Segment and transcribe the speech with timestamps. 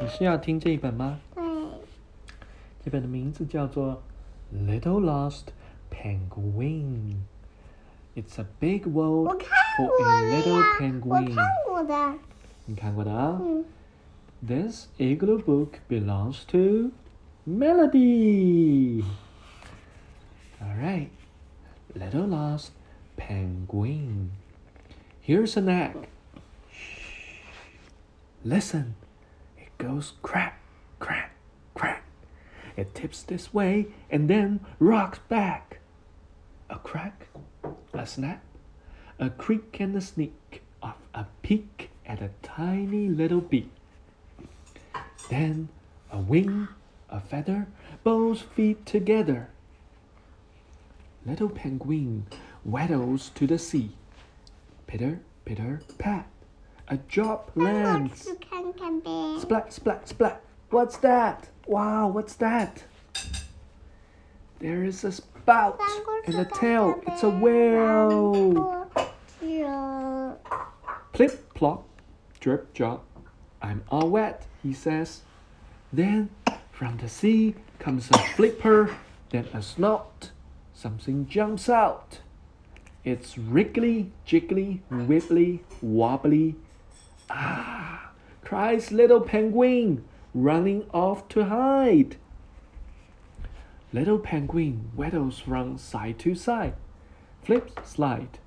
[0.00, 1.20] 你是要听这一本吗？
[1.34, 1.44] 对，
[2.84, 4.02] 这本的名字叫做《
[4.56, 5.46] Little Lost
[5.90, 10.66] Penguin》。It's a big 我 world 看 for 过 a 了 little 呀，
[11.04, 11.34] 我 penguin。
[11.34, 12.14] 看过的。
[12.66, 13.40] 你看过的啊？
[13.42, 13.64] 嗯，
[14.46, 16.92] This igloo book belongs to
[17.46, 19.02] Melody.
[20.60, 21.08] All right,
[21.94, 22.72] Little Lost
[23.16, 24.30] Penguin.
[25.20, 26.08] Here's an egg.
[26.70, 27.42] Shh.
[28.44, 29.07] Listen, it
[29.79, 30.59] goes crack,
[30.99, 31.31] crack,
[31.73, 32.03] crack.
[32.77, 35.79] It tips this way and then rocks back.
[36.69, 37.27] A crack,
[37.93, 38.43] a snap,
[39.17, 43.71] a creak and a sneak of a peek at a tiny little beak.
[45.29, 45.69] Then
[46.11, 46.67] a wing,
[47.09, 47.67] a feather,
[48.03, 49.49] both feet together.
[51.25, 52.27] Little penguin
[52.63, 53.91] waddles to the sea.
[54.87, 56.27] Pitter, pitter, pat.
[56.91, 58.27] A drop lands.
[59.41, 60.41] Splat, splat, splat.
[60.71, 61.47] What's that?
[61.67, 62.83] Wow, what's that?
[64.57, 65.79] There is a spout
[66.25, 66.99] and a tail.
[67.05, 68.87] It's a whale.
[71.13, 71.85] Plip, plop,
[72.39, 73.05] drip, drop.
[73.61, 75.21] I'm all wet, he says.
[75.93, 76.29] Then
[76.71, 78.95] from the sea comes a flipper,
[79.29, 80.31] then a snout.
[80.73, 82.21] Something jumps out.
[83.03, 86.55] It's wriggly, jiggly, wibbly, wobbly,
[87.29, 88.11] Ah,
[88.43, 92.15] cries little penguin, running off to hide.
[93.93, 96.75] Little penguin waddles from side to side,
[97.43, 98.39] flips, slide.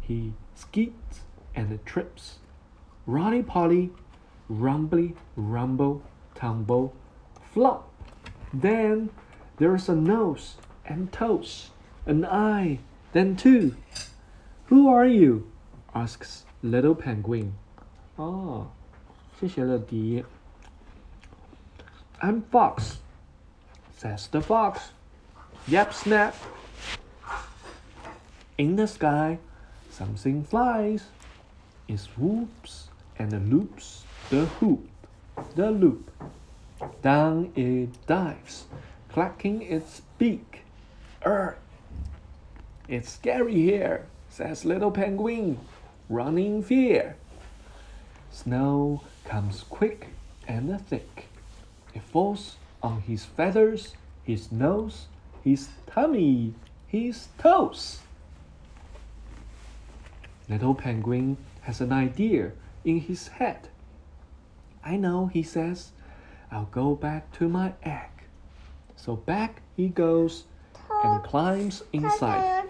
[0.00, 1.20] He skids
[1.54, 2.38] and trips.
[3.06, 3.90] Rolly polly,
[4.48, 6.02] rumbly, rumble,
[6.34, 6.94] tumble,
[7.52, 7.90] flop.
[8.52, 9.10] Then
[9.58, 11.70] there's a nose and toes,
[12.06, 12.78] an eye,
[13.12, 13.76] then two.
[14.66, 15.50] Who are you?
[15.94, 17.54] asks little penguin.
[18.15, 18.67] 哦，
[19.39, 20.23] 谢谢乐迪。
[22.21, 22.97] I'm fox,
[23.97, 24.91] says the fox.
[25.67, 26.33] Yap snap.
[28.57, 29.39] In the sky,
[29.89, 31.03] something flies.
[31.87, 34.87] It swoops and loops the hoop,
[35.55, 36.11] the loop.
[37.01, 38.65] Down it dives,
[39.11, 40.63] clacking its beak.
[41.23, 41.57] Earth.
[42.87, 45.59] It's scary here, says little penguin,
[46.09, 47.15] running fear.
[48.34, 50.08] Snow comes quick
[50.48, 51.28] and thick.
[51.94, 55.06] It falls on his feathers, his nose,
[55.44, 56.54] his tummy,
[56.88, 58.00] his toes.
[60.48, 62.50] Little Penguin has an idea
[62.84, 63.68] in his head.
[64.84, 65.92] I know, he says.
[66.50, 68.10] I'll go back to my egg.
[68.96, 70.44] So back he goes
[71.04, 72.63] and climbs inside.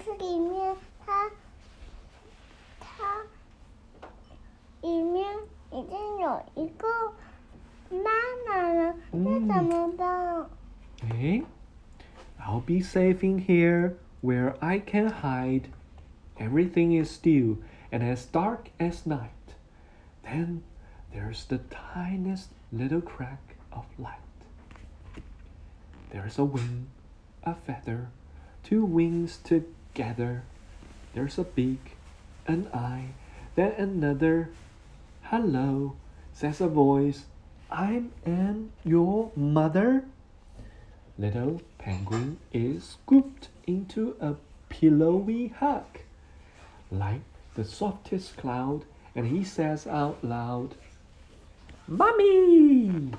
[9.43, 10.45] 怎么办？
[11.09, 11.43] Okay?
[12.39, 15.69] I'll be safe in here where I can hide.
[16.37, 17.57] Everything is still
[17.91, 19.55] and as dark as night.
[20.23, 20.63] Then
[21.13, 24.19] there's the tiniest little crack of light.
[26.11, 26.87] There's a wing,
[27.43, 28.09] a feather,
[28.63, 30.43] two wings together.
[31.13, 31.97] There's a beak,
[32.47, 33.09] an eye,
[33.55, 34.49] then another.
[35.23, 35.95] Hello,
[36.33, 37.25] says a voice.
[37.74, 40.04] I am your mother.
[41.18, 44.36] Little penguin is scooped into a
[44.68, 45.98] pillowy hug,
[46.92, 47.22] like
[47.56, 48.84] the softest cloud,
[49.16, 50.76] and he says out loud,
[51.88, 53.10] Mummy!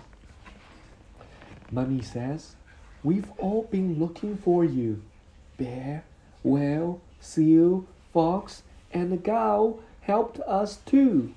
[1.69, 2.55] Mummy says,
[3.03, 5.01] We've all been looking for you.
[5.57, 6.05] Bear,
[6.43, 8.63] whale, seal, fox,
[8.93, 11.33] and the cow helped us too.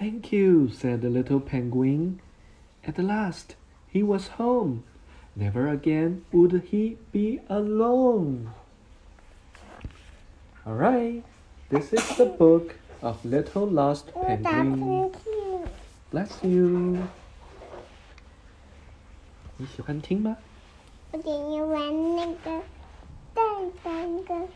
[0.00, 2.20] Thank you, said the little penguin.
[2.86, 3.56] At last,
[3.88, 4.84] he was home.
[5.34, 8.50] Never again would he be alone.
[10.66, 11.22] All right,
[11.70, 14.78] this is the book of Little Lost 我打 Penguin.
[14.80, 15.66] 喷嚏，
[16.10, 16.98] Bless you.
[19.58, 20.36] 你喜欢听吗？
[21.12, 22.62] 我点要玩那个
[23.32, 23.44] 蛋
[23.82, 24.48] 蛋的